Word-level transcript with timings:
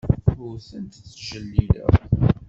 Ur 0.45 0.57
tent-ttjellileɣ. 0.67 1.89